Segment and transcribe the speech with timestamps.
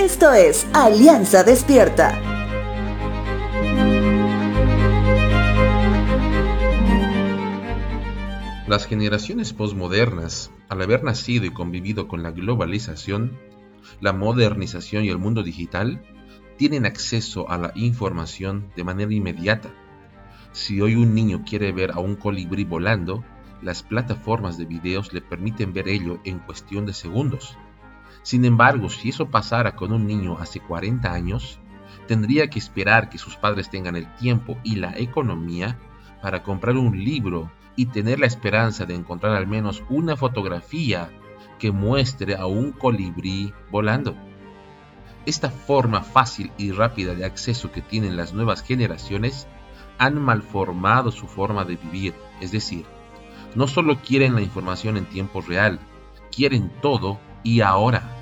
[0.00, 2.18] Esto es Alianza Despierta.
[8.66, 13.38] Las generaciones postmodernas, al haber nacido y convivido con la globalización,
[14.00, 16.00] la modernización y el mundo digital,
[16.56, 19.68] tienen acceso a la información de manera inmediata.
[20.52, 23.22] Si hoy un niño quiere ver a un colibrí volando,
[23.60, 27.54] las plataformas de videos le permiten ver ello en cuestión de segundos.
[28.22, 31.58] Sin embargo, si eso pasara con un niño hace 40 años,
[32.06, 35.78] tendría que esperar que sus padres tengan el tiempo y la economía
[36.20, 41.10] para comprar un libro y tener la esperanza de encontrar al menos una fotografía
[41.58, 44.14] que muestre a un colibrí volando.
[45.26, 49.46] Esta forma fácil y rápida de acceso que tienen las nuevas generaciones
[49.98, 52.86] han malformado su forma de vivir, es decir,
[53.54, 55.78] no solo quieren la información en tiempo real,
[56.34, 58.16] quieren todo y ahora.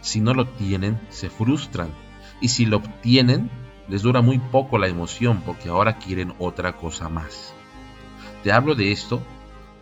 [0.00, 1.90] Si no lo tienen, se frustran,
[2.40, 3.50] y si lo obtienen,
[3.88, 7.54] les dura muy poco la emoción porque ahora quieren otra cosa más.
[8.42, 9.22] Te hablo de esto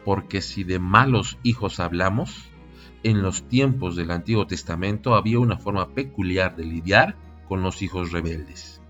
[0.04, 2.50] porque si de malos hijos hablamos,
[3.02, 7.16] en los tiempos del Antiguo Testamento había una forma peculiar de lidiar
[7.48, 8.80] con los hijos rebeldes.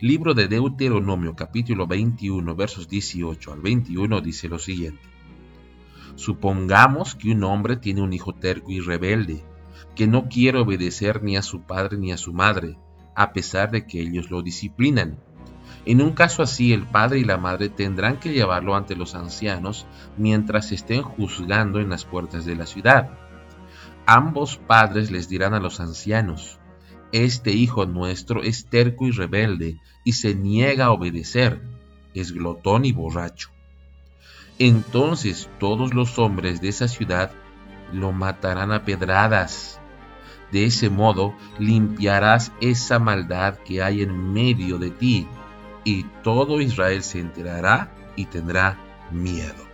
[0.00, 5.02] Libro de Deuteronomio capítulo 21 versos 18 al 21 dice lo siguiente.
[6.18, 9.44] Supongamos que un hombre tiene un hijo terco y rebelde,
[9.94, 12.76] que no quiere obedecer ni a su padre ni a su madre,
[13.14, 15.20] a pesar de que ellos lo disciplinan.
[15.86, 19.86] En un caso así, el padre y la madre tendrán que llevarlo ante los ancianos
[20.16, 23.10] mientras estén juzgando en las puertas de la ciudad.
[24.04, 26.58] Ambos padres les dirán a los ancianos,
[27.12, 31.62] Este hijo nuestro es terco y rebelde, y se niega a obedecer,
[32.12, 33.50] es glotón y borracho.
[34.58, 37.30] Entonces todos los hombres de esa ciudad
[37.92, 39.80] lo matarán a pedradas.
[40.50, 45.28] De ese modo limpiarás esa maldad que hay en medio de ti
[45.84, 48.78] y todo Israel se enterará y tendrá
[49.12, 49.68] miedo.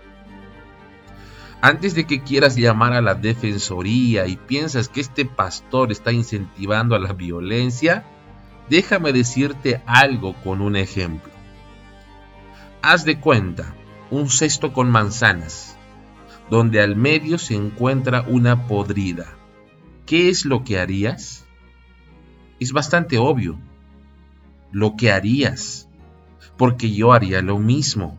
[1.62, 6.94] Antes de que quieras llamar a la defensoría y piensas que este pastor está incentivando
[6.94, 8.04] a la violencia,
[8.69, 11.32] déjame decirte algo con un ejemplo.
[12.82, 13.75] Haz de cuenta
[14.10, 15.76] un cesto con manzanas,
[16.50, 19.26] donde al medio se encuentra una podrida.
[20.06, 21.47] ¿Qué es lo que harías?
[22.60, 23.59] Es bastante obvio.
[24.72, 25.88] Lo que harías
[26.56, 28.19] porque yo haría lo mismo.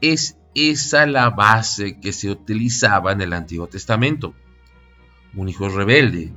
[0.00, 4.34] Es esa la base que se utilizaba en el Antiguo Testamento.
[5.34, 6.32] Un hijo rebelde,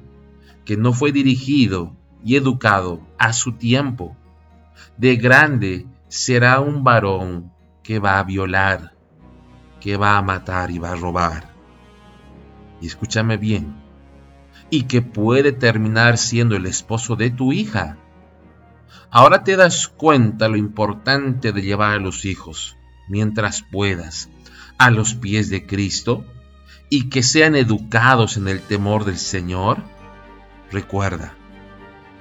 [0.65, 4.15] que no fue dirigido y educado a su tiempo.
[4.97, 7.51] De grande será un varón
[7.87, 8.93] que va a violar,
[9.81, 11.55] que va a matar y va a robar.
[12.81, 13.81] Y escúchame bien,
[14.69, 17.97] y que puede terminar siendo el esposo de tu hija
[19.09, 22.75] Ahora te das cuenta lo importante de llevar a los hijos,
[23.07, 24.29] mientras puedas,
[24.77, 26.25] a los pies de Cristo
[26.89, 29.77] y que sean educados en el temor del Señor.
[30.71, 31.35] Recuerda,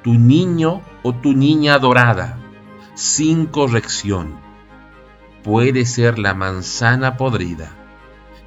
[0.02, 2.38] tu niño o tu niña adorada,
[2.94, 4.40] sin corrección,
[5.46, 7.70] puede ser la manzana podrida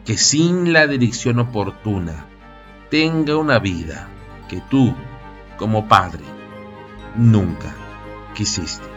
[0.03, 2.25] que sin la dirección oportuna
[2.89, 4.09] tenga una vida
[4.49, 4.93] que tú,
[5.55, 6.25] como padre,
[7.15, 7.73] nunca
[8.35, 8.88] quisiste.